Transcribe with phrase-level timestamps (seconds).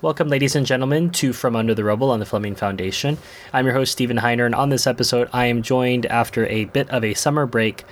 [0.00, 3.18] Welcome, ladies and gentlemen, to From Under the Rubble on the Fleming Foundation.
[3.52, 6.88] I'm your host, Stephen Heiner, and on this episode, I am joined after a bit
[6.90, 7.82] of a summer break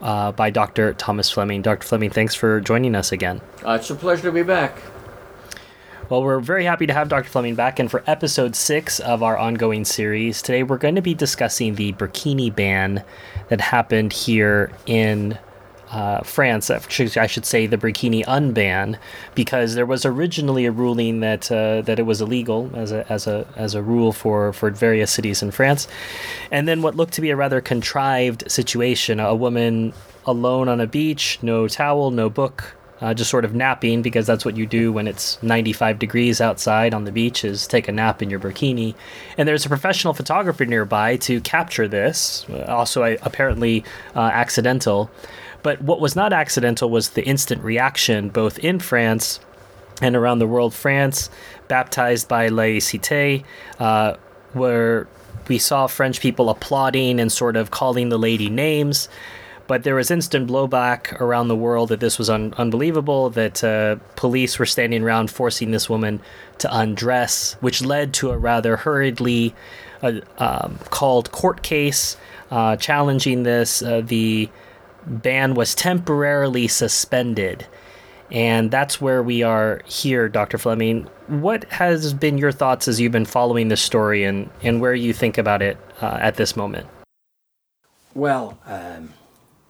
[0.00, 0.94] uh, by Dr.
[0.94, 1.60] Thomas Fleming.
[1.60, 1.86] Dr.
[1.86, 3.42] Fleming, thanks for joining us again.
[3.62, 4.74] Uh, it's a pleasure to be back.
[6.08, 7.28] Well, we're very happy to have Dr.
[7.28, 11.12] Fleming back, and for episode six of our ongoing series, today we're going to be
[11.12, 13.04] discussing the burkini ban
[13.50, 15.38] that happened here in
[15.90, 18.96] uh, France, I should say the burkini unban,
[19.34, 23.26] because there was originally a ruling that uh, that it was illegal as a as
[23.26, 25.88] a as a rule for for various cities in France,
[26.50, 29.92] and then what looked to be a rather contrived situation: a woman
[30.26, 32.76] alone on a beach, no towel, no book.
[33.00, 36.92] Uh, just sort of napping because that's what you do when it's 95 degrees outside
[36.92, 38.94] on the beach is take a nap in your burkini
[39.38, 43.82] and there's a professional photographer nearby to capture this also apparently
[44.14, 45.10] uh, accidental
[45.62, 49.40] but what was not accidental was the instant reaction, both in France
[50.00, 50.74] and around the world.
[50.74, 51.30] France,
[51.68, 53.44] baptized by laïcité,
[53.78, 54.14] uh,
[54.52, 55.06] where
[55.48, 59.08] we saw French people applauding and sort of calling the lady names.
[59.66, 63.96] But there was instant blowback around the world that this was un- unbelievable, that uh,
[64.16, 66.20] police were standing around forcing this woman
[66.58, 69.54] to undress, which led to a rather hurriedly
[70.02, 72.16] uh, um, called court case
[72.50, 73.80] uh, challenging this.
[73.80, 74.48] Uh, the
[75.06, 77.66] ban was temporarily suspended.
[78.30, 80.56] And that's where we are here, Dr.
[80.56, 81.08] Fleming.
[81.26, 85.12] What has been your thoughts as you've been following this story and, and where you
[85.12, 86.86] think about it uh, at this moment?
[88.14, 89.14] Well, um,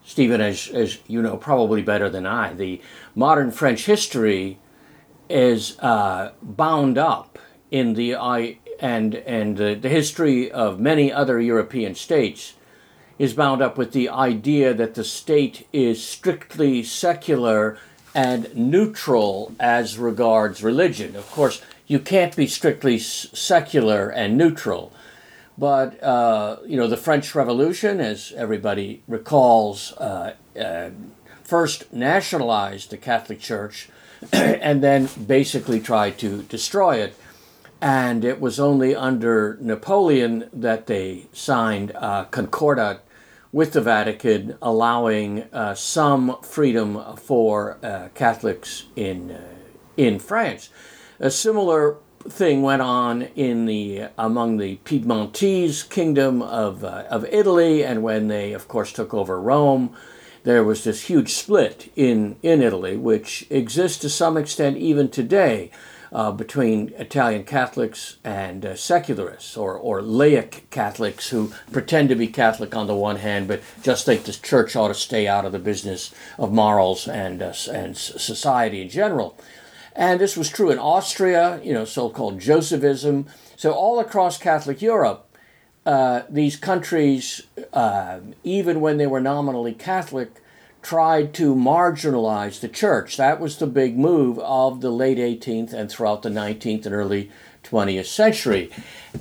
[0.05, 2.83] Stephen, as, as you know probably better than I, the
[3.14, 4.58] modern French history
[5.28, 7.39] is uh, bound up
[7.70, 12.55] in the I and and the, the history of many other European states
[13.21, 17.77] is bound up with the idea that the state is strictly secular
[18.15, 21.15] and neutral as regards religion.
[21.15, 24.91] Of course, you can't be strictly secular and neutral.
[25.59, 30.89] But, uh, you know, the French Revolution, as everybody recalls, uh, uh,
[31.45, 33.91] first nationalized the Catholic Church
[34.33, 37.14] and then basically tried to destroy it.
[37.83, 43.05] And it was only under Napoleon that they signed a Concordat
[43.52, 49.40] with the Vatican, allowing uh, some freedom for uh, Catholics in uh,
[49.96, 50.70] in France.
[51.18, 51.96] A similar
[52.28, 58.28] thing went on in the among the Piedmontese kingdom of uh, of Italy, and when
[58.28, 59.94] they, of course, took over Rome.
[60.42, 65.70] There was this huge split in, in Italy, which exists to some extent even today
[66.13, 72.27] uh, between Italian Catholics and uh, secularists or, or laic Catholics who pretend to be
[72.27, 75.53] Catholic on the one hand, but just think the church ought to stay out of
[75.53, 79.39] the business of morals and, uh, and society in general.
[79.95, 83.27] And this was true in Austria, you know, so called Josephism.
[83.57, 85.27] So, all across Catholic Europe,
[85.85, 87.42] uh, these countries,
[87.73, 90.41] uh, even when they were nominally Catholic,
[90.83, 93.17] tried to marginalize the church.
[93.17, 97.30] That was the big move of the late 18th and throughout the 19th and early
[97.64, 98.70] 20th century.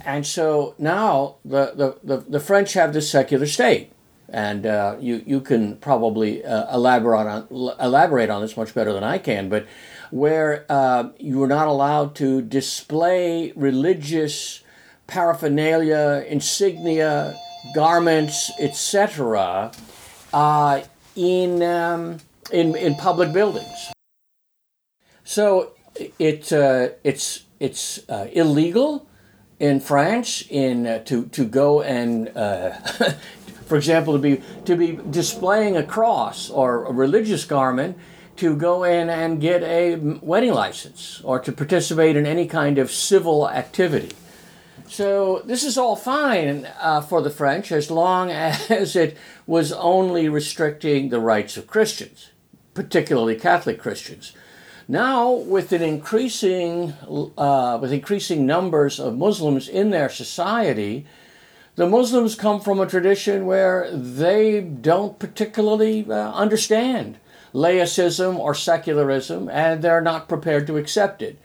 [0.05, 3.91] And so now the, the, the, the French have this secular state.
[4.31, 7.47] And uh, you, you can probably uh, elaborate, on,
[7.79, 9.65] elaborate on this much better than I can, but
[10.11, 14.63] where uh, you are not allowed to display religious
[15.07, 17.39] paraphernalia, insignia,
[17.73, 19.71] garments, etc.,
[21.19, 22.17] in, um,
[22.51, 23.91] in, in public buildings.
[25.25, 25.73] So
[26.17, 29.05] it, uh, it's, it's uh, illegal
[29.59, 32.71] in France in, uh, to, to go and, uh,
[33.65, 37.97] for example, to be, to be displaying a cross or a religious garment
[38.37, 42.89] to go in and get a wedding license or to participate in any kind of
[42.89, 44.15] civil activity.
[44.89, 50.27] So this is all fine uh, for the French as long as it was only
[50.27, 52.31] restricting the rights of Christians,
[52.73, 54.33] particularly Catholic Christians.
[54.87, 56.93] Now, with an increasing
[57.37, 61.05] uh, with increasing numbers of Muslims in their society,
[61.75, 67.19] the Muslims come from a tradition where they don't particularly uh, understand
[67.53, 71.39] laicism or secularism, and they're not prepared to accept it.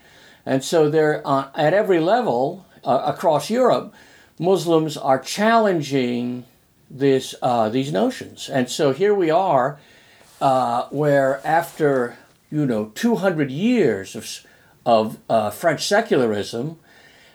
[0.47, 3.95] And so they're uh, at every level uh, across Europe,
[4.39, 6.45] Muslims are challenging
[6.91, 9.79] this uh, these notions, and so here we are,
[10.41, 12.17] uh, where after
[12.51, 14.47] you know 200 years of
[14.87, 16.79] of uh, French secularism,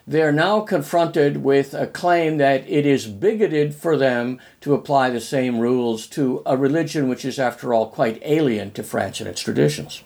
[0.06, 5.20] they're now confronted with a claim that it is bigoted for them to apply the
[5.20, 9.40] same rules to a religion which is, after all, quite alien to France and its
[9.40, 10.02] traditions.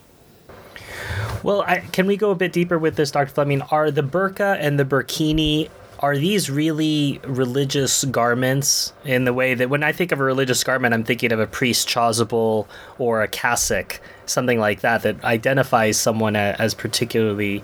[1.44, 3.31] Well, I, can we go a bit deeper with this, Dr.
[3.31, 3.61] Fleming?
[3.70, 5.69] Are the burqa and the burkini
[5.99, 10.64] are these really religious garments in the way that when I think of a religious
[10.64, 12.67] garment, I'm thinking of a priest chasuble
[12.99, 17.62] or a cassock, something like that, that identifies someone as particularly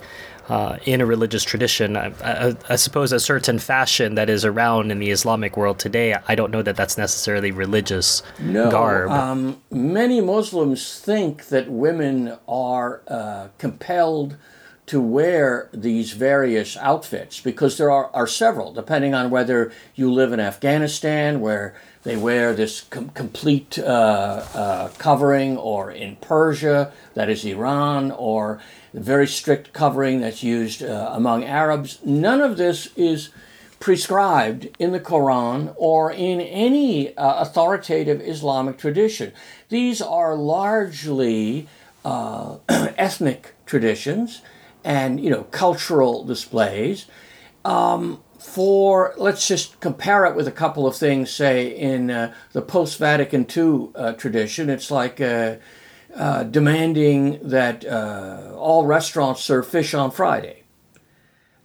[0.51, 1.97] uh, in a religious tradition.
[1.97, 6.17] I, I, I, suppose a certain fashion that is around in the Islamic world today,
[6.27, 9.13] I don't know that that's necessarily religious no, garb.
[9.13, 14.37] Um, many Muslims think that women are uh, compelled
[14.87, 20.33] to wear these various outfits because there are, are several, depending on whether you live
[20.33, 27.31] in Afghanistan, where they wear this com- complete uh, uh, covering, or in Persia, that
[27.31, 28.61] is Iran, or
[28.93, 31.99] the very strict covering that's used uh, among Arabs.
[32.05, 33.31] None of this is
[33.79, 39.33] prescribed in the Quran or in any uh, authoritative Islamic tradition.
[39.71, 41.67] These are largely
[42.05, 44.43] uh, ethnic traditions
[44.85, 47.07] and you know cultural displays.
[47.65, 52.63] Um, for let's just compare it with a couple of things, say in uh, the
[52.63, 55.21] post Vatican II uh, tradition, it's like
[56.15, 60.65] uh, demanding that uh, all restaurants serve fish on Friday.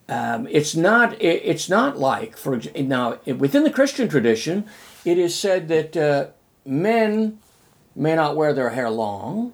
[0.08, 1.14] Um, it's not.
[1.22, 4.66] It, it's not like for now within the Christian tradition,
[5.04, 6.28] it is said that uh,
[6.64, 7.40] men
[7.96, 9.54] may not wear their hair long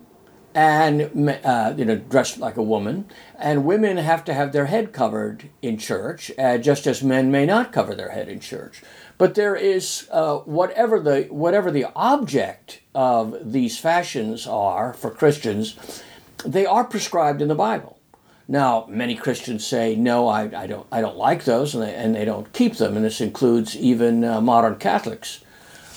[0.54, 3.06] and uh, you know dressed like a woman
[3.38, 7.46] and women have to have their head covered in church uh, just as men may
[7.46, 8.82] not cover their head in church
[9.22, 16.02] but there is uh, whatever the whatever the object of these fashions are for christians
[16.44, 18.00] they are prescribed in the bible
[18.48, 22.16] now many christians say no i, I don't i don't like those and they, and
[22.16, 25.44] they don't keep them and this includes even uh, modern catholics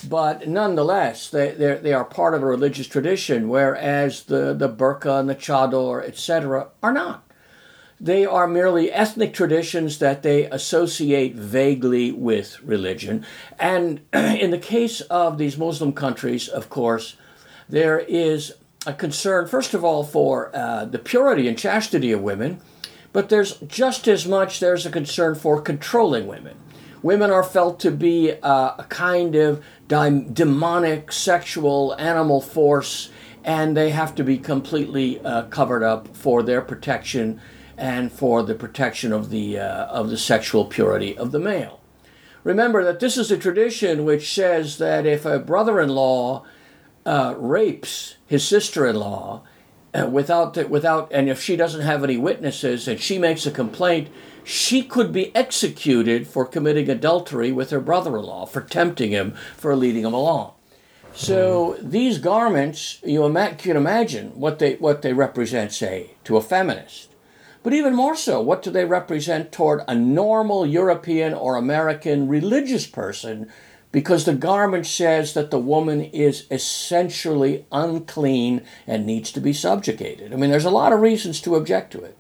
[0.06, 5.30] but nonetheless, they, they are part of a religious tradition, whereas the, the burqa and
[5.30, 7.23] the chador, etc., are not.
[8.00, 13.24] They are merely ethnic traditions that they associate vaguely with religion.
[13.58, 17.16] And in the case of these Muslim countries, of course,
[17.68, 18.54] there is
[18.86, 22.60] a concern, first of all, for uh, the purity and chastity of women,
[23.12, 26.56] but there's just as much there's a concern for controlling women.
[27.02, 33.10] Women are felt to be uh, a kind of demonic sexual animal force,
[33.44, 37.40] and they have to be completely uh, covered up for their protection
[37.76, 41.80] and for the protection of the uh, of the sexual purity of the male.
[42.42, 46.44] Remember that this is a tradition which says that if a brother-in-law
[47.06, 49.42] uh, rapes his sister-in-law
[49.94, 54.08] uh, without without and if she doesn't have any witnesses and she makes a complaint
[54.44, 59.32] she could be executed for committing adultery with her brother in law, for tempting him,
[59.56, 60.52] for leading him along.
[61.14, 63.20] So these garments, you
[63.58, 67.13] can imagine what they, what they represent, say, to a feminist.
[67.64, 72.86] But even more so, what do they represent toward a normal European or American religious
[72.86, 73.50] person?
[73.90, 80.34] Because the garment says that the woman is essentially unclean and needs to be subjugated.
[80.34, 82.18] I mean, there's a lot of reasons to object to it.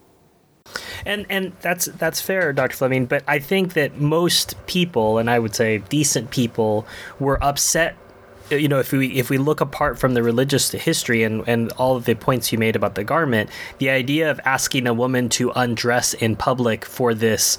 [1.04, 2.76] And and that's that's fair, Dr.
[2.76, 3.04] Fleming.
[3.04, 6.86] But I think that most people, and I would say decent people,
[7.20, 7.96] were upset
[8.54, 11.96] you know if we if we look apart from the religious history and and all
[11.96, 15.50] of the points you made about the garment the idea of asking a woman to
[15.54, 17.58] undress in public for this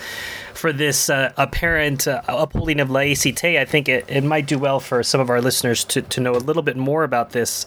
[0.53, 4.79] for this uh, apparent uh, upholding of laicite i think it, it might do well
[4.79, 7.65] for some of our listeners to, to know a little bit more about this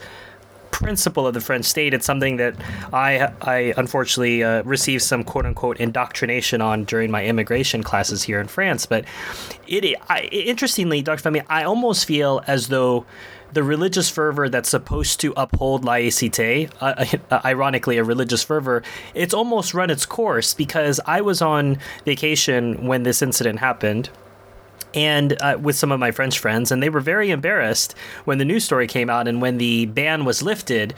[0.71, 1.95] principle of the French state.
[1.95, 2.55] It's something that
[2.93, 8.41] I, I unfortunately uh, received some quote unquote indoctrination on during my immigration classes here
[8.41, 8.87] in France.
[8.87, 9.05] But
[9.67, 11.23] it, I, interestingly, Dr.
[11.23, 13.07] Fleming, I almost feel as though
[13.53, 18.83] the religious fervor that's supposed to uphold laicite, uh, uh, ironically, a religious fervor,
[19.15, 24.11] it's almost run its course because I was on vacation when this incident happened
[24.94, 27.94] and uh, with some of my French friends, and they were very embarrassed
[28.25, 30.94] when the news story came out and when the ban was lifted.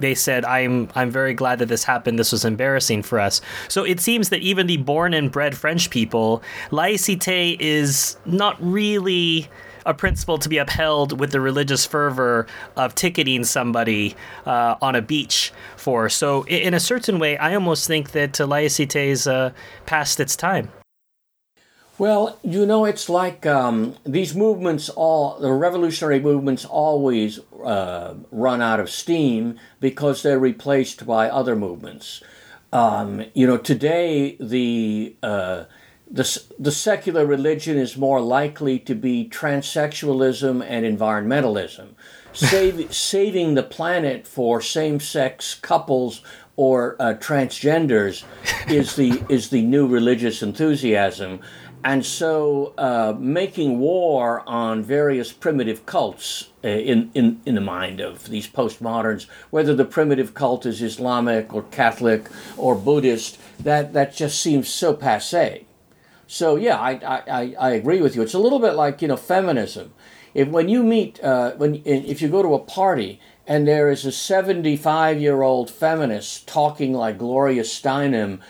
[0.00, 2.18] They said, "I'm I'm very glad that this happened.
[2.18, 5.90] This was embarrassing for us." So it seems that even the born and bred French
[5.90, 9.48] people, laïcité is not really
[9.86, 14.16] a principle to be upheld with the religious fervor of ticketing somebody
[14.46, 16.08] uh, on a beach for.
[16.08, 19.52] So, in a certain way, I almost think that uh, laicite is uh,
[19.86, 20.70] past its time.
[21.96, 28.60] Well, you know, it's like um, these movements, all the revolutionary movements, always uh, run
[28.60, 32.20] out of steam because they're replaced by other movements.
[32.72, 35.64] Um, you know, today the uh,
[36.10, 41.90] the the secular religion is more likely to be transsexualism and environmentalism,
[42.32, 46.22] save, saving the planet for same-sex couples
[46.56, 48.24] or uh, transgenders
[48.68, 51.40] is the is the new religious enthusiasm,
[51.84, 58.00] and so uh, making war on various primitive cults uh, in, in in the mind
[58.00, 64.16] of these postmoderns, whether the primitive cult is Islamic or Catholic or Buddhist, that that
[64.16, 65.66] just seems so passe.
[66.26, 66.92] So yeah, I,
[67.28, 68.22] I, I agree with you.
[68.22, 69.92] It's a little bit like you know feminism.
[70.32, 74.06] If when you meet uh, when if you go to a party and there is
[74.06, 78.40] a 75 year old feminist talking like Gloria Steinem,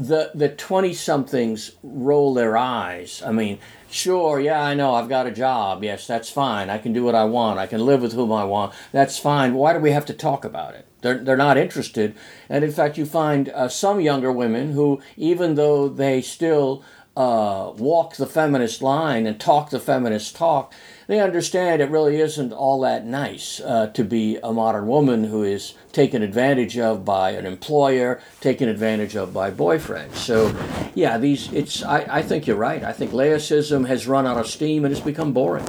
[0.00, 3.22] the the 20 somethings roll their eyes.
[3.24, 3.58] I mean,
[3.90, 5.84] sure, yeah, I know, I've got a job.
[5.84, 6.70] Yes, that's fine.
[6.70, 7.58] I can do what I want.
[7.58, 8.72] I can live with whom I want.
[8.92, 9.54] That's fine.
[9.54, 10.86] Why do we have to talk about it?
[11.02, 12.14] They're, they're not interested.
[12.48, 16.82] And in fact, you find uh, some younger women who, even though they still
[17.16, 20.72] uh, walk the feminist line and talk the feminist talk,
[21.06, 25.42] they understand it really isn't all that nice uh, to be a modern woman who
[25.42, 30.14] is taken advantage of by an employer, taken advantage of by boyfriends.
[30.14, 30.54] So,
[30.94, 31.82] yeah, these it's.
[31.82, 32.84] I, I think you're right.
[32.84, 35.66] I think laicism has run out of steam and it's become boring.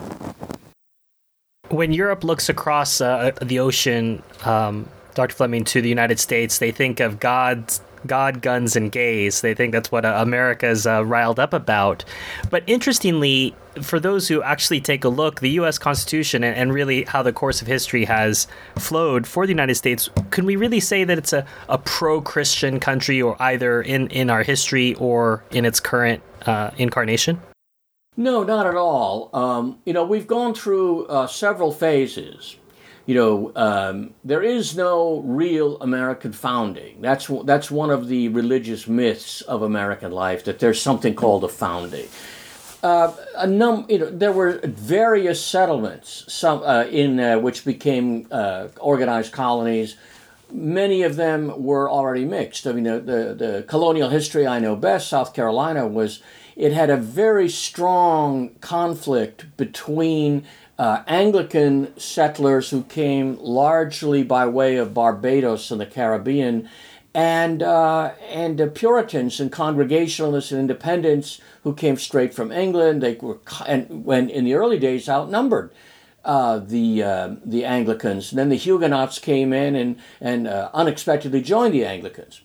[1.69, 5.33] When Europe looks across uh, the ocean, um, Dr.
[5.33, 9.41] Fleming, to the United States, they think of God's God, guns, and gays.
[9.41, 12.03] They think that's what uh, America's uh, riled up about.
[12.49, 15.77] But interestingly, for those who actually take a look, the U.S.
[15.77, 20.09] Constitution and, and, really how the course of history has flowed for the United States,
[20.29, 24.29] can we really say that it's a, a pro Christian country, or either in, in
[24.29, 27.39] our history or in its current uh, incarnation?
[28.17, 29.29] No, not at all.
[29.33, 32.57] Um, you know, we've gone through uh, several phases
[33.11, 37.01] you know, um, there is no real American founding.
[37.01, 41.49] That's that's one of the religious myths of American life that there's something called a
[41.49, 42.07] founding.
[42.81, 48.27] Uh, a num, you know, there were various settlements, some uh, in uh, which became
[48.31, 49.97] uh, organized colonies.
[50.49, 52.65] Many of them were already mixed.
[52.65, 56.21] I mean, the, the, the colonial history I know best, South Carolina, was
[56.55, 60.45] it had a very strong conflict between
[60.81, 66.67] uh, Anglican settlers who came largely by way of Barbados and the Caribbean,
[67.13, 73.03] and uh, and uh, Puritans and Congregationalists and Independents who came straight from England.
[73.03, 75.71] They were and when in the early days outnumbered.
[76.25, 81.41] Uh, the uh, the Anglicans, and then the Huguenots came in and and uh, unexpectedly
[81.41, 82.41] joined the Anglicans.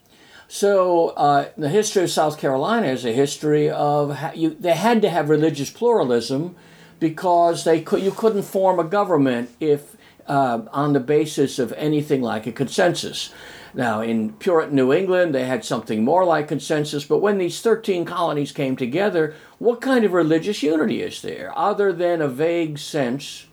[0.49, 5.11] So uh, the history of South Carolina is a history of you, they had to
[5.11, 6.57] have religious pluralism
[6.99, 12.23] because they could, you couldn't form a government if uh, on the basis of anything
[12.23, 13.33] like a consensus.
[13.75, 18.05] Now, in Puritan New England, they had something more like consensus, but when these 13
[18.05, 23.47] colonies came together, what kind of religious unity is there other than a vague sense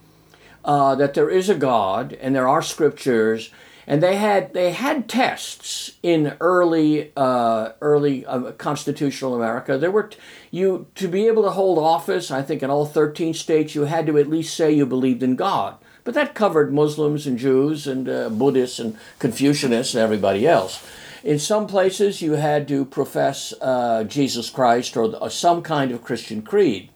[0.66, 3.52] uh, that there is a God and there are scriptures
[3.86, 9.78] and they had they had tests in early uh, early uh, constitutional America.
[9.78, 10.18] There were t-
[10.52, 12.32] you to be able to hold office.
[12.32, 15.36] I think in all thirteen states, you had to at least say you believed in
[15.36, 15.78] God.
[16.04, 20.86] But that covered Muslims and Jews and uh, Buddhists and Confucianists and everybody else.
[21.24, 26.04] In some places, you had to profess uh, Jesus Christ or, or, some kind of
[26.04, 26.90] Christian creed.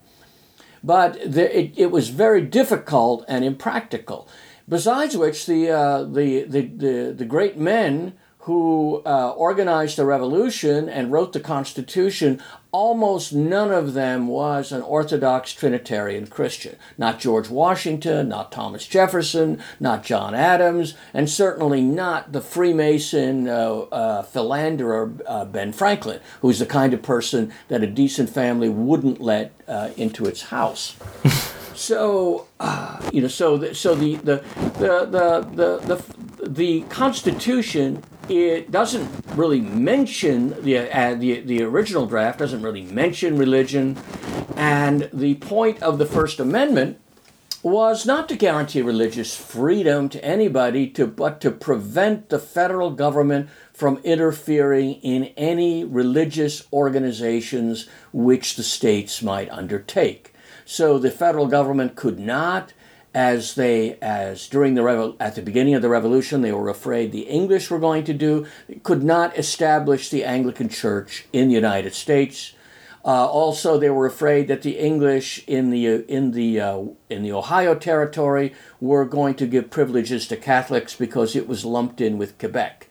[0.84, 4.28] But the, it, it was very difficult and impractical.
[4.68, 10.90] Besides which, the, uh, the, the, the, the, great men who uh, organized the revolution
[10.90, 16.76] and wrote the Constitution, almost none of them was an Orthodox Trinitarian Christian.
[16.98, 23.86] Not George Washington, not Thomas Jefferson, not John Adams, and certainly not the Freemason uh,
[23.90, 29.20] uh, philanderer uh, Ben Franklin, who's the kind of person that a decent family wouldn't
[29.20, 30.94] let uh, into its house.
[31.78, 34.42] So, uh, you know, so the, so the the
[34.80, 35.06] the
[35.54, 42.62] the the, the, Constitution it doesn't really mention the, uh, the the original draft doesn't
[42.62, 43.96] really mention religion,
[44.56, 46.98] and the point of the First Amendment
[47.62, 53.48] was not to guarantee religious freedom to anybody, to but to prevent the federal government
[53.72, 60.34] from interfering in any religious organizations which the states might undertake.
[60.70, 62.74] So the federal government could not,
[63.14, 67.22] as they as during the at the beginning of the revolution they were afraid the
[67.22, 68.46] English were going to do,
[68.82, 72.52] could not establish the Anglican Church in the United States.
[73.02, 77.32] Uh, also, they were afraid that the English in the in the uh, in the
[77.32, 82.36] Ohio Territory were going to give privileges to Catholics because it was lumped in with
[82.38, 82.87] Quebec.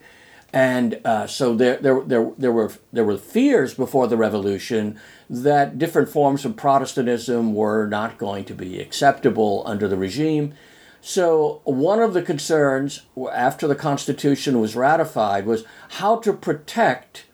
[0.52, 5.78] And uh, so there, there, there, there, were, there were fears before the revolution that
[5.78, 10.54] different forms of Protestantism were not going to be acceptable under the regime.
[11.00, 13.02] So, one of the concerns
[13.32, 17.26] after the Constitution was ratified was how to protect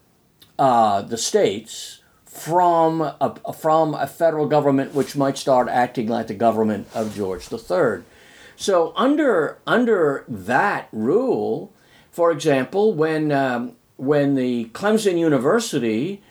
[0.58, 6.34] uh, the states from a, from a federal government which might start acting like the
[6.34, 8.02] government of George III.
[8.56, 11.72] So, under, under that rule,
[12.14, 16.22] for example, when, um, when the Clemson University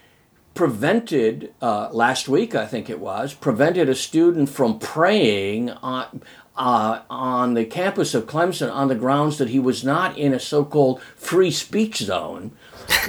[0.54, 6.22] prevented, uh, last week I think it was, prevented a student from praying on,
[6.56, 10.40] uh, on the campus of Clemson on the grounds that he was not in a
[10.40, 12.52] so called free speech zone.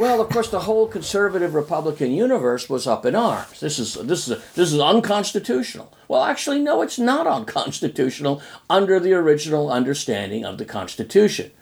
[0.01, 3.61] Well, of course, the whole conservative Republican universe was up in arms.
[3.61, 5.93] This is this is this is unconstitutional.
[6.09, 11.53] Well, actually, no, it's not unconstitutional under the original understanding of the Constitution.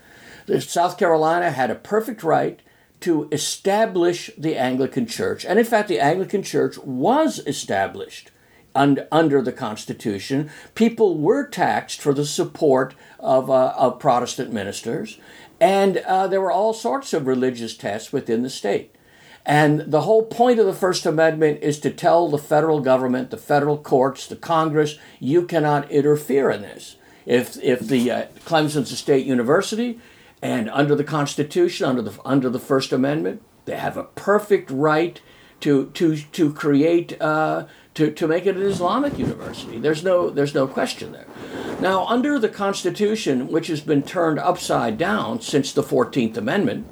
[0.61, 2.61] South Carolina had a perfect right
[3.00, 8.30] to establish the Anglican Church, and in fact, the Anglican Church was established
[8.75, 15.18] und, under the Constitution, people were taxed for the support of, uh, of Protestant ministers,
[15.61, 18.94] and uh, there were all sorts of religious tests within the state.
[19.44, 23.37] And the whole point of the First Amendment is to tell the federal government, the
[23.37, 26.96] federal courts, the Congress, you cannot interfere in this.
[27.26, 30.00] If, if the uh, Clemson's a state university,
[30.42, 35.20] and under the Constitution, under the, under the First Amendment, they have a perfect right
[35.61, 39.78] to, to, to create uh, to, to make it an Islamic university.
[39.78, 41.26] There's no, there's no question there.
[41.80, 46.87] Now, under the Constitution, which has been turned upside down since the 14th Amendment,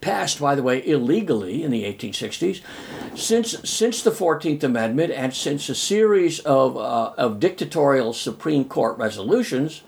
[0.00, 2.62] passed, by the way, illegally in the 1860s,
[3.14, 8.96] since, since the 14th Amendment and since a series of, uh, of dictatorial Supreme Court
[8.98, 9.82] resolutions,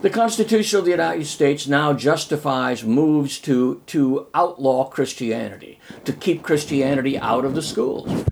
[0.00, 6.44] the Constitution of the United States now justifies moves to, to outlaw Christianity, to keep
[6.44, 8.24] Christianity out of the schools.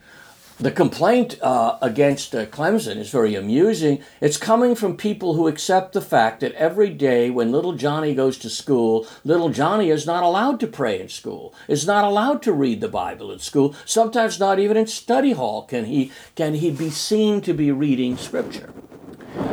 [0.58, 4.02] The complaint uh, against uh, Clemson is very amusing.
[4.22, 8.38] It's coming from people who accept the fact that every day when little Johnny goes
[8.38, 12.52] to school, little Johnny is not allowed to pray in school, is not allowed to
[12.52, 13.74] read the Bible in school.
[13.84, 18.16] Sometimes not even in study hall can he can he be seen to be reading
[18.16, 18.72] scripture.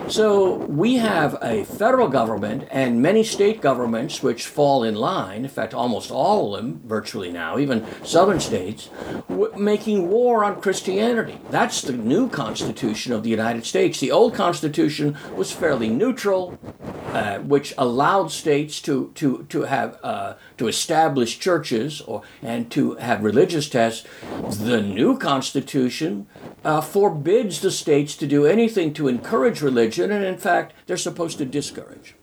[0.10, 5.50] So we have a federal government and many state governments which fall in line, in
[5.50, 8.90] fact, almost all of them virtually now, even southern states,
[9.30, 11.40] w- making war on Christianity.
[11.50, 14.00] That's the new Constitution of the United States.
[14.00, 16.60] The old Constitution was fairly neutral,
[17.08, 22.96] uh, which allowed states to, to, to have uh, to establish churches or, and to
[22.96, 24.06] have religious tests.
[24.50, 26.28] The new Constitution
[26.64, 31.38] uh, forbids the states to do anything to encourage religion, and in fact, they're supposed
[31.38, 32.16] to discourage.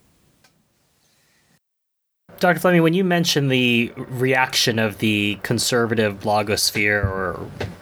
[2.39, 2.59] Dr.
[2.59, 7.35] Fleming, when you mentioned the reaction of the conservative blogosphere or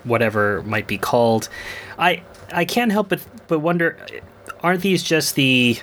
[0.03, 1.49] whatever might be called,
[1.97, 3.97] I I can't help but but wonder,
[4.63, 5.79] aren't these just the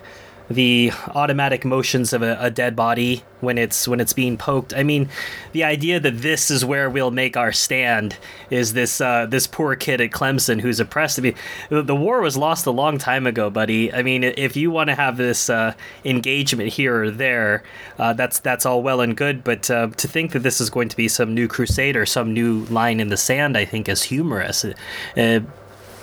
[0.49, 4.73] the automatic motions of a, a, dead body when it's when it's being poked.
[4.75, 5.09] I mean,
[5.53, 8.17] the idea that this is where we'll make our stand
[8.51, 11.17] is this uh, this poor kid at Clemson who's oppressed.
[11.17, 11.35] I mean,
[11.69, 13.91] the war was lost a long time ago, buddy.
[13.91, 17.63] I mean, if you want to have this uh, engagement here or there,
[17.97, 19.43] uh, that's that's all well and good.
[19.43, 22.33] But uh, to think that this is going to be some new crusade or some
[22.33, 24.63] new line in the sand, I think is humorous.
[24.63, 24.73] Uh,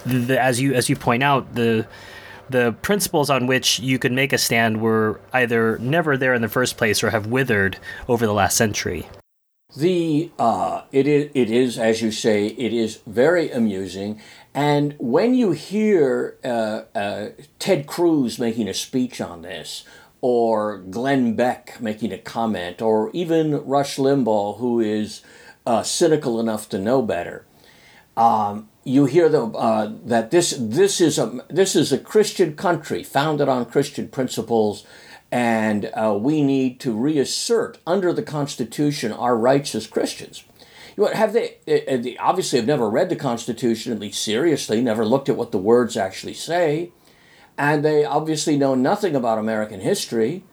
[0.05, 1.87] the, as you as you point out, the
[2.51, 6.49] the principles on which you could make a stand were either never there in the
[6.49, 7.79] first place or have withered
[8.09, 9.07] over the last century.
[9.75, 14.21] The uh, it is it is as you say it is very amusing,
[14.53, 17.29] and when you hear uh, uh,
[17.59, 19.85] Ted Cruz making a speech on this,
[20.21, 25.23] or Glenn Beck making a comment, or even Rush Limbaugh, who is
[25.65, 27.47] uh, cynical enough to know better,
[28.15, 33.03] um, you hear the, uh, that this this is a this is a Christian country
[33.03, 34.85] founded on Christian principles,
[35.31, 40.45] and uh, we need to reassert under the Constitution our rights as Christians.
[40.97, 44.81] You know, have they, uh, they obviously have never read the Constitution at least seriously,
[44.83, 46.91] never looked at what the words actually say,
[47.57, 50.45] and they obviously know nothing about American history.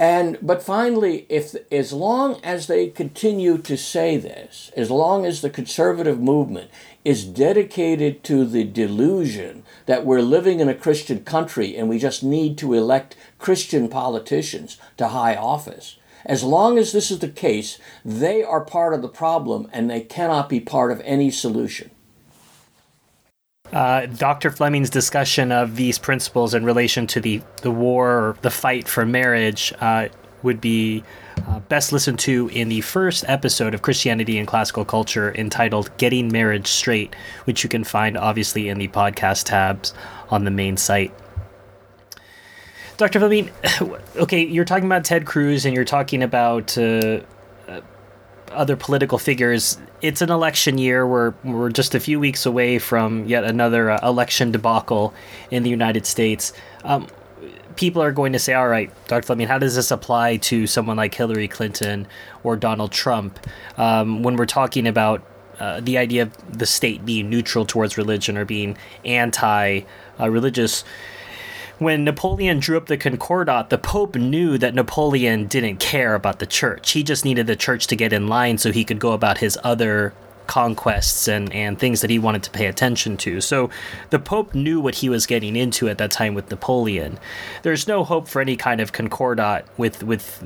[0.00, 5.40] And but finally, if as long as they continue to say this, as long as
[5.40, 6.70] the conservative movement
[7.08, 12.22] is dedicated to the delusion that we're living in a Christian country and we just
[12.22, 17.78] need to elect Christian politicians to high office, as long as this is the case,
[18.04, 21.90] they are part of the problem and they cannot be part of any solution.
[23.72, 24.50] Uh, Dr.
[24.50, 29.06] Fleming's discussion of these principles in relation to the, the war or the fight for
[29.06, 30.08] marriage uh,
[30.42, 31.02] would be
[31.46, 36.30] uh, best listened to in the first episode of Christianity and Classical Culture entitled Getting
[36.30, 39.94] Marriage Straight, which you can find obviously in the podcast tabs
[40.30, 41.12] on the main site.
[42.96, 43.20] Dr.
[43.20, 43.50] Fleming,
[44.16, 47.20] okay, you're talking about Ted Cruz and you're talking about uh,
[47.68, 47.80] uh,
[48.50, 49.78] other political figures.
[50.02, 51.06] It's an election year.
[51.06, 55.14] We're, we're just a few weeks away from yet another uh, election debacle
[55.50, 56.52] in the United States.
[56.84, 57.06] Um,
[57.78, 59.24] people are going to say, all right, Dr.
[59.24, 62.08] Fleming, how does this apply to someone like Hillary Clinton
[62.42, 63.38] or Donald Trump
[63.76, 65.22] um, when we're talking about
[65.60, 69.82] uh, the idea of the state being neutral towards religion or being anti
[70.18, 70.84] religious?
[71.78, 76.46] when Napoleon drew up the Concordat, the Pope knew that Napoleon didn't care about the
[76.46, 76.90] church.
[76.90, 79.56] He just needed the church to get in line so he could go about his
[79.62, 80.12] other
[80.48, 83.40] conquests and, and things that he wanted to pay attention to.
[83.40, 83.70] So
[84.10, 87.20] the Pope knew what he was getting into at that time with Napoleon.
[87.62, 90.42] There's no hope for any kind of Concordat with, with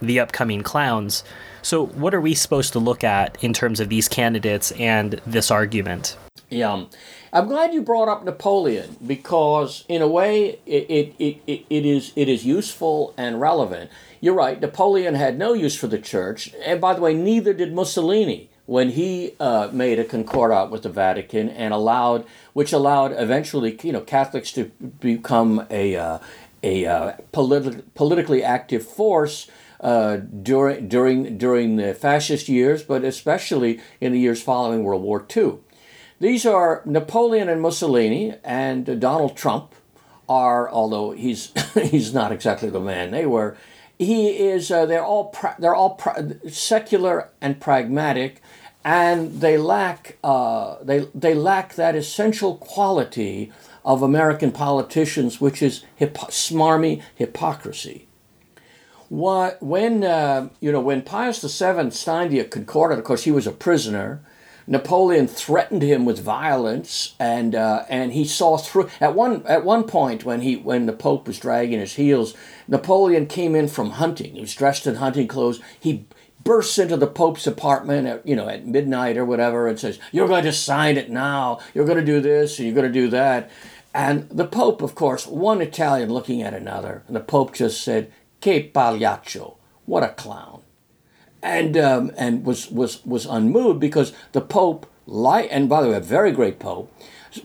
[0.00, 1.22] the upcoming clowns.
[1.62, 5.50] So, what are we supposed to look at in terms of these candidates and this
[5.50, 6.16] argument?
[6.50, 6.86] Yeah.
[7.32, 12.12] I'm glad you brought up Napoleon because, in a way, it, it, it, it, is,
[12.14, 13.90] it is useful and relevant.
[14.20, 16.52] You're right, Napoleon had no use for the church.
[16.64, 20.88] And by the way, neither did Mussolini when he uh, made a concordat with the
[20.88, 24.64] Vatican and allowed, which allowed eventually, you know, Catholics to
[25.00, 26.18] become a, uh,
[26.62, 33.80] a uh, politi- politically active force uh, during, during, during the fascist years, but especially
[34.00, 35.58] in the years following World War II.
[36.20, 39.74] These are Napoleon and Mussolini, and Donald Trump
[40.28, 43.56] are, although he's he's not exactly the man they were.
[43.98, 44.70] He is.
[44.70, 48.41] Uh, they're all pra- they're all pra- secular and pragmatic,
[48.84, 53.52] and they lack uh, they they lack that essential quality
[53.84, 58.06] of American politicians, which is hip- smarmy hypocrisy.
[59.08, 63.46] What when uh, you know when Pius VII signed the Concordat, of course he was
[63.46, 64.22] a prisoner
[64.66, 68.88] Napoleon threatened him with violence, and uh, and he saw through.
[69.00, 72.34] At one at one point, when he when the Pope was dragging his heels,
[72.68, 74.34] Napoleon came in from hunting.
[74.34, 75.60] He was dressed in hunting clothes.
[75.78, 76.06] He
[76.44, 80.28] bursts into the Pope's apartment at you know at midnight or whatever, and says, "You're
[80.28, 81.60] going to sign it now.
[81.74, 83.50] You're going to do this, and you're going to do that."
[83.94, 88.10] And the Pope, of course, one Italian looking at another, and the Pope just said,
[88.40, 89.56] "Che pagliaccio!
[89.84, 90.62] What a clown!"
[91.42, 95.96] and um, and was was was unmoved because the Pope, like and by the way,
[95.96, 96.92] a very great Pope,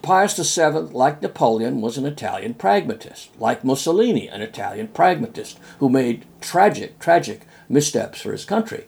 [0.02, 6.24] Pius VII, like Napoleon, was an Italian pragmatist, like Mussolini, an Italian pragmatist who made
[6.40, 8.86] tragic tragic missteps for his country.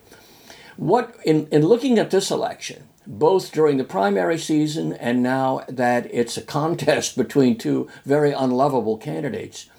[0.77, 6.07] What in in looking at this election, both during the primary season and now that
[6.13, 9.69] it's a contest between two very unlovable candidates,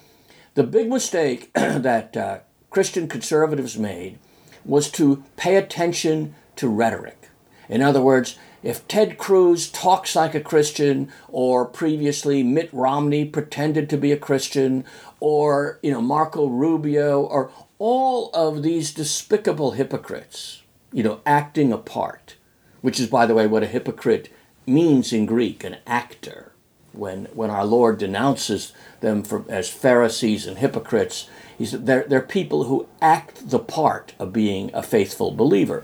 [0.53, 2.39] the big mistake that uh,
[2.69, 4.19] Christian conservatives made
[4.65, 7.29] was to pay attention to rhetoric.
[7.69, 13.89] In other words, if Ted Cruz talks like a Christian, or previously Mitt Romney pretended
[13.89, 14.85] to be a Christian,
[15.19, 21.77] or you know Marco Rubio, or all of these despicable hypocrites, you know, acting a
[21.77, 22.37] part,
[22.81, 24.31] which is, by the way, what a hypocrite
[24.65, 26.53] means in Greek, an actor.
[26.93, 28.71] When when our Lord denounces
[29.01, 34.13] them for, as Pharisees and hypocrites, he said they're, they're people who act the part
[34.19, 35.83] of being a faithful believer.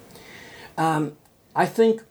[0.78, 1.18] Um,
[1.56, 2.04] I think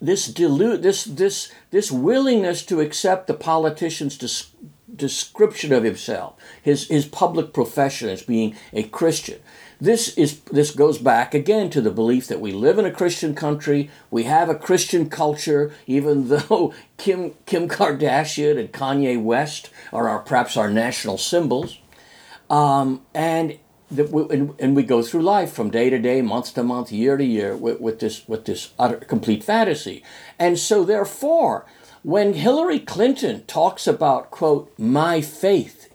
[0.00, 4.50] this dilute this this this willingness to accept the politician's des-
[4.94, 9.40] description of himself, his his public profession as being a Christian.
[9.80, 13.34] This is this goes back again to the belief that we live in a Christian
[13.34, 20.08] country, we have a Christian culture, even though Kim Kim Kardashian and Kanye West are
[20.08, 21.78] our, perhaps our national symbols.
[22.50, 23.58] Um, and,
[23.94, 27.16] the, and, and we go through life from day to day, month to month, year
[27.16, 30.02] to year with, with this with this utter complete fantasy.
[30.38, 31.66] And so therefore,
[32.02, 35.92] when Hillary Clinton talks about quote my faith,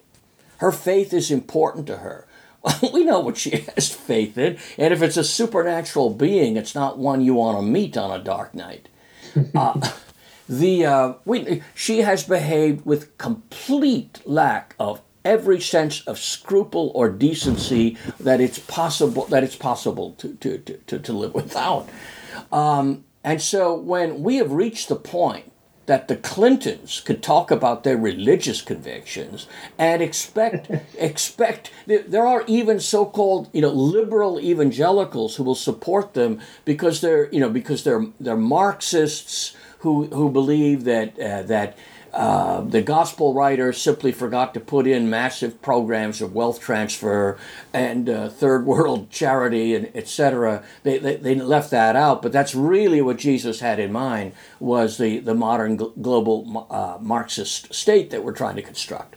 [0.58, 2.26] her faith is important to her.
[2.92, 6.98] we know what she has faith in, and if it's a supernatural being, it's not
[6.98, 8.88] one you want to meet on a dark night.
[9.54, 9.92] Uh,
[10.48, 17.10] the uh, we, she has behaved with complete lack of every sense of scruple or
[17.10, 21.86] decency that it's possible that it's possible to, to, to, to live without.
[22.50, 25.52] Um, and so when we have reached the point
[25.84, 29.46] that the Clintons could talk about their religious convictions
[29.78, 36.40] and expect expect there are even so-called you know liberal evangelicals who will support them
[36.64, 41.76] because they're you know because they're they're Marxists who who believe that uh, that
[42.12, 47.38] uh, the gospel writer simply forgot to put in massive programs of wealth transfer
[47.72, 50.62] and uh, third world charity and etc.
[50.82, 54.98] They, they, they, left that out, but that's really what Jesus had in mind was
[54.98, 59.16] the, the modern global uh, Marxist state that we're trying to construct.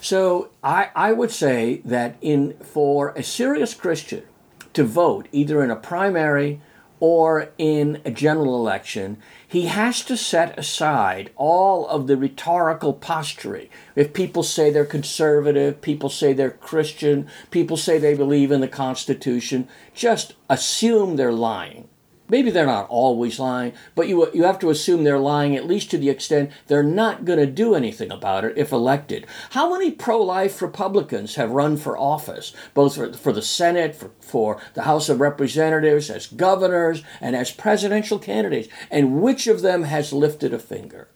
[0.00, 4.24] So I, I would say that in for a serious Christian
[4.72, 6.60] to vote either in a primary
[7.00, 9.16] or in a general election,
[9.50, 13.68] he has to set aside all of the rhetorical posturing.
[13.96, 18.68] If people say they're conservative, people say they're Christian, people say they believe in the
[18.68, 21.88] Constitution, just assume they're lying.
[22.30, 25.90] Maybe they're not always lying, but you, you have to assume they're lying at least
[25.90, 29.26] to the extent they're not going to do anything about it if elected.
[29.50, 34.12] How many pro life Republicans have run for office, both for, for the Senate, for,
[34.20, 38.68] for the House of Representatives, as governors, and as presidential candidates?
[38.90, 41.08] And which of them has lifted a finger?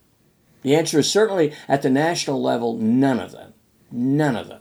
[0.63, 3.55] The answer is certainly at the national level, none of them.
[3.93, 4.61] None of them.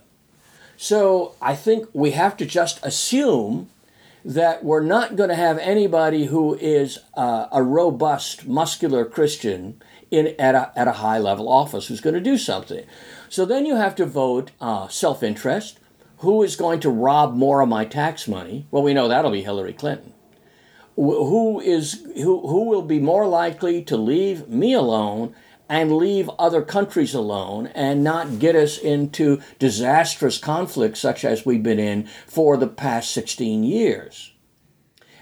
[0.76, 3.70] So I think we have to just assume
[4.24, 10.34] that we're not going to have anybody who is uh, a robust, muscular Christian in
[10.38, 12.84] at a, at a high level office who's going to do something.
[13.28, 15.78] So then you have to vote uh, self interest.
[16.18, 18.66] Who is going to rob more of my tax money?
[18.70, 20.14] Well, we know that'll be Hillary Clinton.
[20.96, 25.34] Who is who, who will be more likely to leave me alone
[25.68, 31.62] and leave other countries alone and not get us into disastrous conflicts such as we've
[31.62, 34.32] been in for the past 16 years.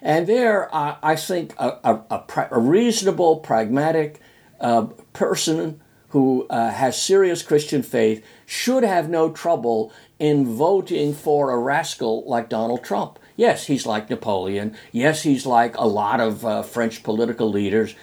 [0.00, 4.20] And there, uh, I think a, a, a, a reasonable, pragmatic
[4.60, 11.50] uh, person who uh, has serious Christian faith should have no trouble in voting for
[11.50, 13.18] a rascal like Donald Trump.
[13.36, 14.76] Yes, he's like Napoleon.
[14.90, 17.94] Yes, he's like a lot of uh, French political leaders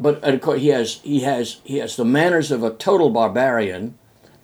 [0.00, 3.98] but of course he has he has he has the manners of a total barbarian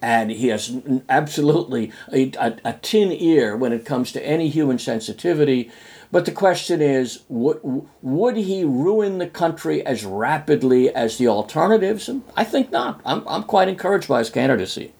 [0.05, 0.77] and he has
[1.09, 5.71] absolutely a, a, a, tin ear when it comes to any human sensitivity.
[6.13, 7.59] But the question is, would,
[8.03, 12.07] would he ruin the country as rapidly as the alternatives?
[12.07, 13.01] And I think not.
[13.07, 14.93] I'm, I'm quite encouraged by his candidacy.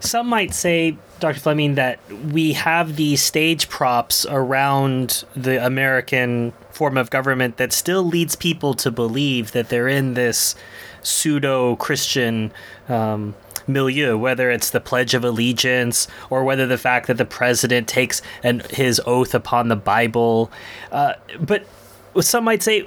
[0.00, 1.40] Some might say, Dr.
[1.40, 1.98] Fleming, that
[2.32, 8.74] we have these stage props around the American form of government that still leads people
[8.74, 10.54] to believe that they're in this
[11.02, 12.52] pseudo Christian
[12.88, 13.34] um,
[13.66, 18.22] milieu, whether it's the Pledge of Allegiance or whether the fact that the president takes
[18.42, 20.50] an, his oath upon the Bible.
[20.90, 21.66] Uh, but
[22.20, 22.86] some might say,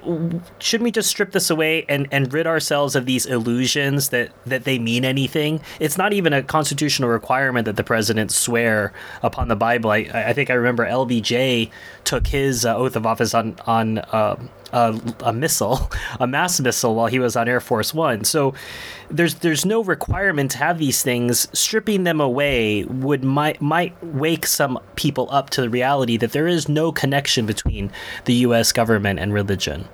[0.60, 4.63] shouldn't we just strip this away and, and rid ourselves of these illusions that, that
[4.63, 5.62] they mean anything?
[5.80, 9.91] It's not even a constitutional requirement that the president swear upon the Bible.
[9.91, 11.70] I, I think I remember LBJ
[12.04, 14.36] took his uh, oath of office on on uh,
[14.72, 18.24] a, a, missal, a mass missal, while he was on Air Force One.
[18.24, 18.54] So
[19.10, 21.48] there's there's no requirement to have these things.
[21.58, 26.48] Stripping them away would might might wake some people up to the reality that there
[26.48, 27.92] is no connection between
[28.26, 28.72] the U.S.
[28.72, 29.88] government and religion.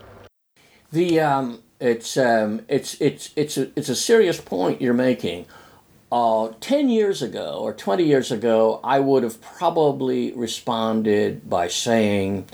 [0.91, 5.45] The um, it's um, it's it's it's a, it's a serious point you're making.
[6.09, 12.45] Uh, 10 years ago or 20 years ago, I would have probably responded by saying,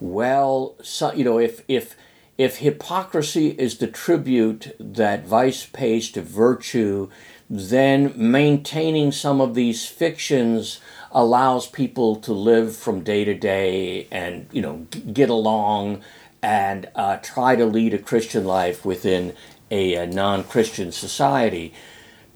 [0.00, 1.96] well, so, you know, if if
[2.38, 7.10] if hypocrisy is the tribute that vice pays to virtue,
[7.50, 10.80] then maintaining some of these fictions
[11.12, 16.00] allows people to live from day to day and you know get along
[16.42, 19.34] and uh, try to lead a Christian life within
[19.70, 21.74] a, a non-Christian society.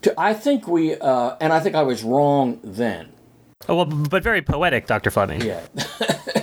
[0.02, 3.12] To, I think we, uh, and I think I was wrong then.
[3.66, 5.10] Oh, well, but very poetic, Dr.
[5.10, 5.40] Fleming.
[5.40, 5.62] Yeah.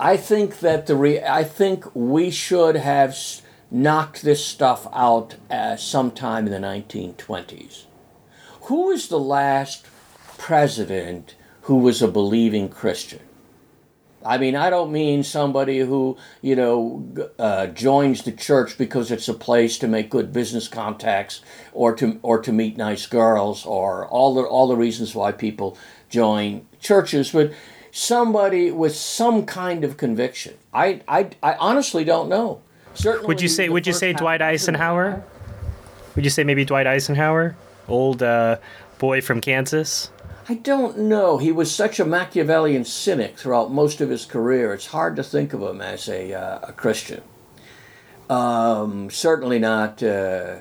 [0.00, 3.14] I think that the re- I think we should have
[3.70, 7.84] knocked this stuff out uh, sometime in the 1920s.
[8.62, 9.86] Who is the last
[10.38, 13.20] president who was a believing Christian?
[14.24, 19.28] I mean, I don't mean somebody who, you know, uh, joins the church because it's
[19.28, 21.42] a place to make good business contacts
[21.74, 25.76] or to or to meet nice girls or all the all the reasons why people
[26.08, 27.52] join churches, but
[27.90, 30.54] somebody with some kind of conviction.
[30.72, 32.62] I, I, I honestly don't know.
[32.94, 35.22] Certainly, would you say would you say Dwight Eisenhower?
[36.16, 37.56] Would you say maybe Dwight Eisenhower,
[37.88, 38.56] old uh,
[38.98, 40.10] boy from Kansas?
[40.48, 41.38] I don't know.
[41.38, 44.74] He was such a Machiavellian cynic throughout most of his career.
[44.74, 47.22] It's hard to think of him as a, uh, a Christian.
[48.28, 50.02] Um, certainly not.
[50.02, 50.56] Uh,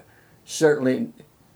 [0.45, 1.09] certainly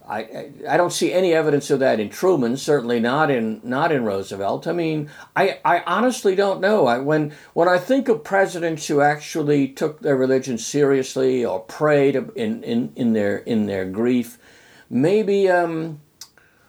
[0.08, 2.58] I, I don't see any evidence of that in Truman.
[2.58, 4.68] Certainly not in not in Roosevelt.
[4.68, 6.88] I mean, I, I honestly don't know.
[6.88, 12.16] I, when when I think of presidents who actually took their religion seriously or prayed
[12.16, 14.38] in, in, in their in their grief,
[14.90, 16.02] maybe um,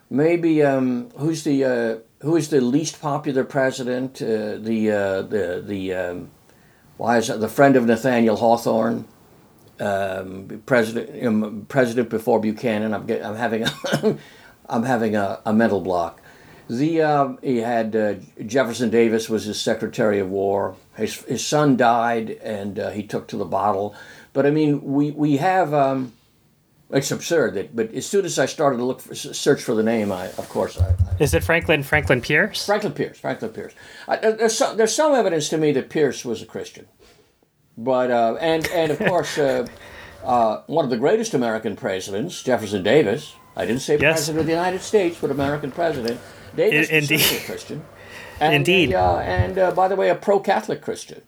[0.09, 4.21] maybe um, who's the uh, who is the least popular president?
[4.21, 6.31] Uh, the uh, the the um,
[6.95, 9.05] why is that the friend of Nathaniel Hawthorne?
[9.79, 12.93] Um, president um, president before Buchanan.
[12.93, 14.17] I'm, get, I'm having a
[14.69, 16.21] I'm having a, a mental block.
[16.67, 20.75] The uh, he had uh, Jefferson Davis was his Secretary of War.
[20.97, 23.95] His his son died, and uh, he took to the bottle.
[24.33, 25.73] But I mean, we we have.
[25.73, 26.13] Um,
[26.91, 29.81] it's absurd that, but as soon as I started to look for, search for the
[29.81, 32.65] name, I of course I, I Is it Franklin Franklin Pierce?
[32.65, 33.19] Franklin Pierce.
[33.19, 33.73] Franklin Pierce.
[34.07, 36.87] I, there's some, there's some evidence to me that Pierce was a Christian,
[37.77, 39.65] but uh, and and of course uh,
[40.23, 43.35] uh, one of the greatest American presidents, Jefferson Davis.
[43.55, 44.15] I didn't say Yes.
[44.17, 46.19] president of the United States, but American president.
[46.55, 47.41] Davis was indeed.
[47.41, 47.85] a Christian.
[48.39, 48.93] And, Indeed.
[48.93, 51.21] uh, and uh, by the way, a pro-Catholic Christian.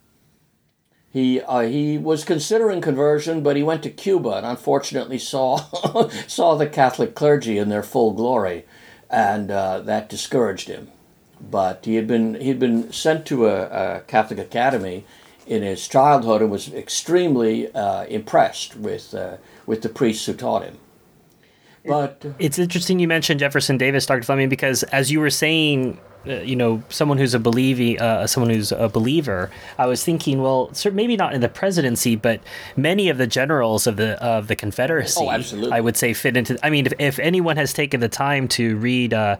[1.09, 5.57] He uh, he was considering conversion, but he went to Cuba and unfortunately saw
[6.27, 8.65] saw the Catholic clergy in their full glory,
[9.09, 10.89] and uh, that discouraged him.
[11.39, 13.63] But he had been he had been sent to a,
[13.97, 15.05] a Catholic academy
[15.47, 20.63] in his childhood and was extremely uh, impressed with uh, with the priests who taught
[20.63, 20.77] him.
[21.85, 24.23] But uh, It's interesting you mentioned Jefferson Davis, Dr.
[24.23, 28.71] Fleming, because as you were saying, you know, someone who's a believing, uh, someone who's
[28.71, 32.41] a believer, I was thinking, well, maybe not in the presidency, but
[32.75, 35.71] many of the generals of the of the Confederacy, Oh, absolutely.
[35.71, 36.57] I would say fit into.
[36.63, 39.37] I mean, if, if anyone has taken the time to read uh,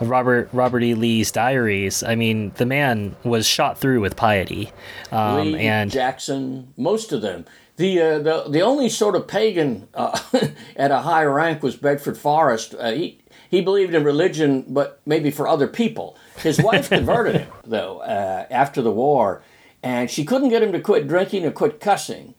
[0.00, 0.94] Robert Robert E.
[0.94, 4.72] Lee's diaries, I mean, the man was shot through with piety,
[5.12, 7.44] um, Lee, and Jackson, most of them.
[7.80, 10.20] The, uh, the the only sort of pagan uh,
[10.76, 12.74] at a high rank was Bedford Forrest.
[12.78, 16.14] Uh, he he believed in religion, but maybe for other people.
[16.36, 19.42] His wife converted him though uh, after the war,
[19.82, 22.34] and she couldn't get him to quit drinking or quit cussing.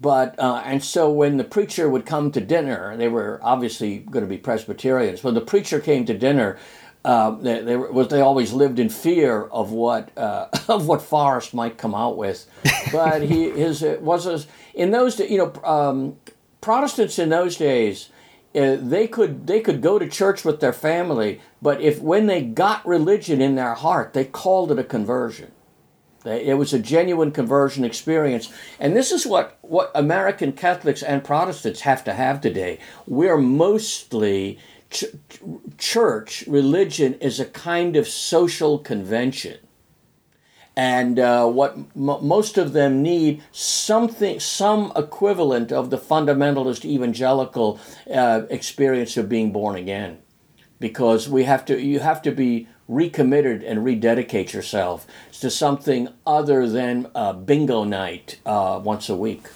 [0.00, 4.24] But uh, and so when the preacher would come to dinner, they were obviously going
[4.24, 5.24] to be Presbyterians.
[5.24, 6.58] When the preacher came to dinner,
[7.06, 11.54] uh, they, they were, they always lived in fear of what uh, of what Forrest
[11.54, 12.46] might come out with.
[12.92, 14.44] But he his it was a,
[14.76, 16.16] in those you know um,
[16.60, 18.10] Protestants in those days.
[18.54, 22.40] Uh, they could they could go to church with their family, but if when they
[22.40, 25.52] got religion in their heart, they called it a conversion.
[26.24, 28.52] It was a genuine conversion experience.
[28.80, 32.78] And this is what, what American Catholics and Protestants have to have today.
[33.06, 34.58] We're mostly
[34.90, 35.04] ch-
[35.78, 39.58] church, religion is a kind of social convention.
[40.76, 47.80] And uh, what m- most of them need something, some equivalent of the fundamentalist evangelical
[48.12, 50.18] uh, experience of being born again
[50.78, 56.68] because we have to you have to be recommitted and rededicate yourself to something other
[56.68, 59.48] than uh, bingo night uh, once a week.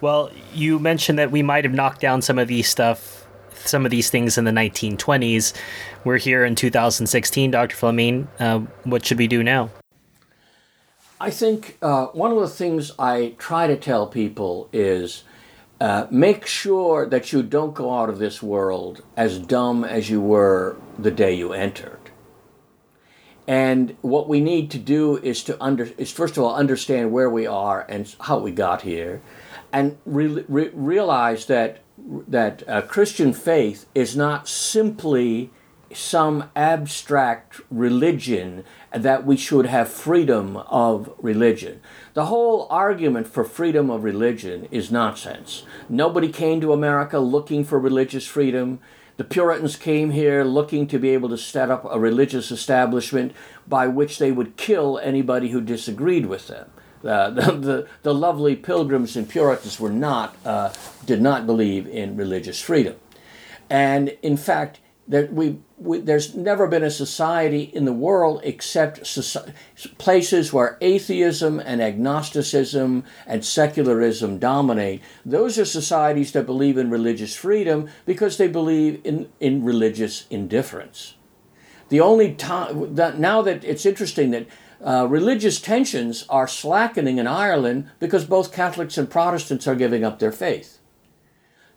[0.00, 3.15] Well, you mentioned that we might have knocked down some of these stuff,
[3.68, 5.52] some of these things in the 1920s.
[6.04, 7.76] We're here in 2016, Dr.
[7.76, 8.28] Fleming.
[8.38, 9.70] Uh, what should we do now?
[11.20, 15.24] I think uh, one of the things I try to tell people is
[15.80, 20.20] uh, make sure that you don't go out of this world as dumb as you
[20.20, 21.98] were the day you entered.
[23.46, 27.30] And what we need to do is to under is first of all understand where
[27.30, 29.22] we are and how we got here,
[29.72, 31.78] and re- re- realize that
[32.28, 35.50] that uh, Christian faith is not simply
[35.92, 41.80] some abstract religion that we should have freedom of religion.
[42.14, 45.64] The whole argument for freedom of religion is nonsense.
[45.88, 48.80] Nobody came to America looking for religious freedom.
[49.16, 53.32] The Puritans came here looking to be able to set up a religious establishment
[53.66, 56.70] by which they would kill anybody who disagreed with them.
[57.06, 60.72] Uh, the, the, the lovely pilgrims and Puritans were not, uh,
[61.04, 62.96] did not believe in religious freedom.
[63.70, 69.04] And in fact, we, we, there's never been a society in the world except
[69.98, 75.00] places where atheism and agnosticism and secularism dominate.
[75.24, 81.14] Those are societies that believe in religious freedom because they believe in, in religious indifference.
[81.88, 84.48] The only time now that it's interesting that
[84.84, 90.18] uh, religious tensions are slackening in Ireland because both Catholics and Protestants are giving up
[90.18, 90.78] their faith.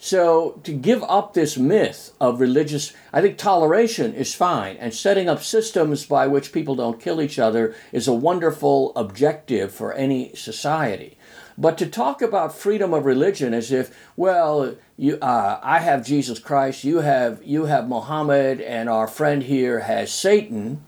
[0.02, 5.28] So to give up this myth of religious, I think toleration is fine, and setting
[5.28, 10.34] up systems by which people don't kill each other is a wonderful objective for any
[10.36, 11.18] society.
[11.58, 16.40] But to talk about freedom of religion as if, well, you, uh, I have Jesus
[16.40, 20.86] Christ, you have you have Muhammad, and our friend here has Satan.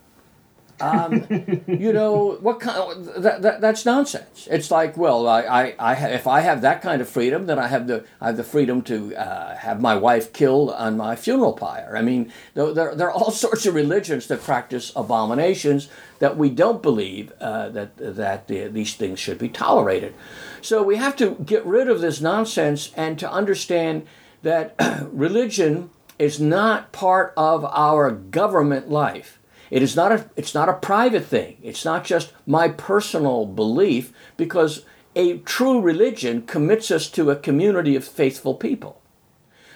[0.82, 1.26] Um,
[1.68, 3.06] you know what kind?
[3.18, 4.48] that, that, that's nonsense.
[4.50, 7.68] It's like, well, I, I, I if I have that kind of freedom, then I
[7.68, 11.54] have the I have the freedom to uh, have my wife killed on my funeral
[11.54, 11.96] pyre.
[11.96, 15.88] I mean, there, there, there are all sorts of religions that practice abominations
[16.20, 20.14] that we don't believe uh, that that the, these things should be tolerated.
[20.62, 24.08] So we have to get rid of this nonsense and to understand
[24.44, 24.76] that
[25.12, 29.40] religion is not part of our government life.
[29.72, 31.58] It is not a it's not a private thing.
[31.64, 37.96] It's not just my personal belief because a true religion commits us to a community
[37.96, 39.02] of faithful people.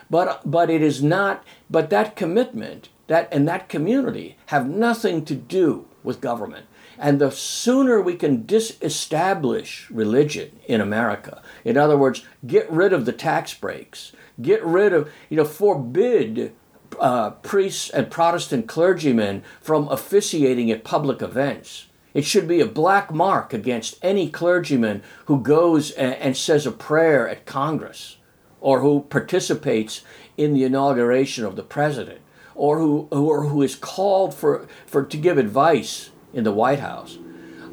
[0.09, 5.35] But but it is not but that commitment that and that community have nothing to
[5.35, 6.65] do with government.
[6.97, 13.05] And the sooner we can disestablish religion in America, in other words, get rid of
[13.05, 16.53] the tax breaks, get rid of, you know, forbid
[16.99, 21.87] uh, priests and Protestant clergymen from officiating at public events.
[22.13, 26.71] It should be a black mark against any clergyman who goes and, and says a
[26.71, 28.17] prayer at Congress
[28.61, 30.01] or who participates
[30.37, 32.21] in the inauguration of the president
[32.55, 37.17] or who, or who is called for, for to give advice in the White House.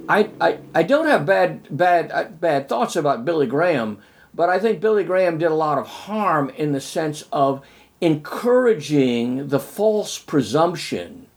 [0.08, 3.98] I, I, I don't have bad, bad, uh, bad thoughts about Billy Graham,
[4.34, 7.64] but I think Billy Graham did a lot of harm in the sense of
[8.02, 11.28] encouraging the false presumption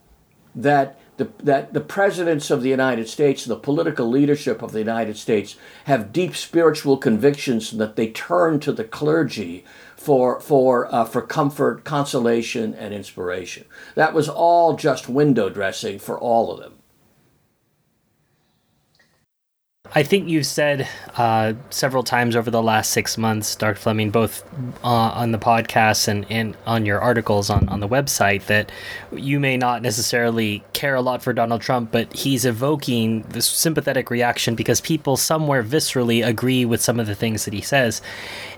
[0.56, 5.16] that the, that the presidents of the United States, the political leadership of the United
[5.16, 5.56] States,
[5.86, 9.64] have deep spiritual convictions and that they turn to the clergy
[9.96, 13.64] for, for, uh, for comfort, consolation, and inspiration.
[13.94, 16.74] That was all just window dressing for all of them.
[19.98, 23.76] I think you've said uh, several times over the last six months, Dr.
[23.76, 24.44] Fleming, both
[24.84, 28.74] uh, on the podcast and, and on your articles on, on the website, that
[29.14, 34.10] you may not necessarily care a lot for Donald Trump, but he's evoking this sympathetic
[34.10, 38.02] reaction because people somewhere viscerally agree with some of the things that he says.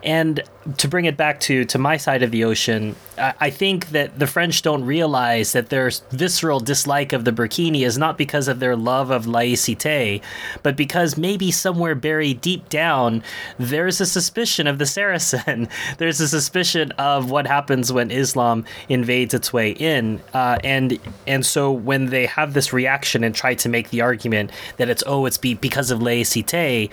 [0.01, 0.41] And
[0.77, 4.19] to bring it back to, to my side of the ocean, I, I think that
[4.19, 8.59] the French don't realize that their visceral dislike of the burkini is not because of
[8.59, 10.21] their love of laïcité,
[10.63, 13.23] but because maybe somewhere buried deep down,
[13.57, 15.69] there's a suspicion of the Saracen.
[15.97, 20.21] there's a suspicion of what happens when Islam invades its way in.
[20.33, 24.51] Uh, and and so when they have this reaction and try to make the argument
[24.77, 26.89] that it's, oh, it's be, because of laïcité,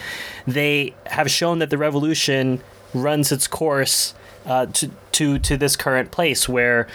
[0.46, 2.60] they have shown that the revolution
[2.94, 4.14] runs its course
[4.46, 6.86] uh, to, to, to this current place where,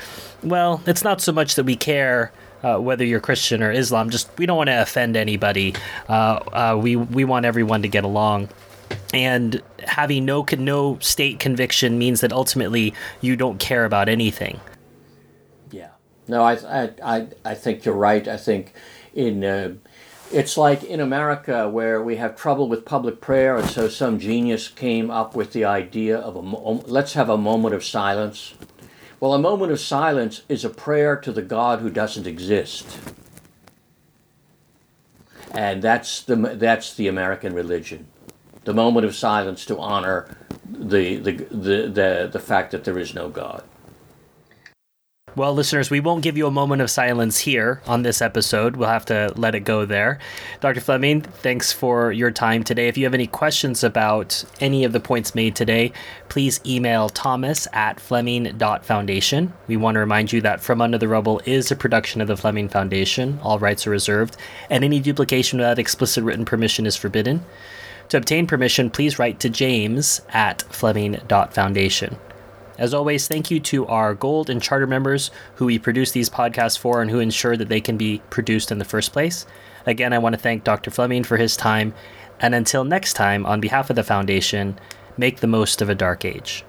[0.41, 2.31] well, it's not so much that we care
[2.63, 4.09] uh, whether you're Christian or Islam.
[4.09, 5.75] Just we don't want to offend anybody.
[6.07, 8.49] Uh, uh, we we want everyone to get along.
[9.13, 14.59] And having no no state conviction means that ultimately you don't care about anything.
[15.71, 15.89] Yeah.
[16.27, 18.27] No, I I I, I think you're right.
[18.27, 18.73] I think
[19.13, 19.73] in uh,
[20.31, 24.67] it's like in America where we have trouble with public prayer, and so some genius
[24.67, 28.53] came up with the idea of a let's have a moment of silence
[29.19, 32.99] well, a moment of silence is a prayer to the God who doesn't exist.
[35.51, 38.07] And that's the, that's the American religion.
[38.63, 43.13] The moment of silence to honor the, the, the, the, the fact that there is
[43.13, 43.63] no God.
[45.35, 48.75] Well, listeners, we won't give you a moment of silence here on this episode.
[48.75, 50.17] We'll have to let it go there.
[50.59, 50.81] Dr.
[50.81, 52.87] Fleming, thanks for your time today.
[52.87, 55.93] If you have any questions about any of the points made today,
[56.29, 59.53] please email thomas at fleming.foundation.
[59.67, 62.35] We want to remind you that From Under the Rubble is a production of the
[62.35, 63.39] Fleming Foundation.
[63.43, 64.35] All rights are reserved,
[64.69, 67.45] and any duplication without explicit written permission is forbidden.
[68.09, 72.17] To obtain permission, please write to james at fleming.foundation.
[72.79, 76.79] As always, thank you to our Gold and Charter members who we produce these podcasts
[76.79, 79.45] for and who ensure that they can be produced in the first place.
[79.85, 80.89] Again, I want to thank Dr.
[80.89, 81.93] Fleming for his time.
[82.39, 84.79] And until next time, on behalf of the Foundation,
[85.17, 86.63] make the most of a dark age.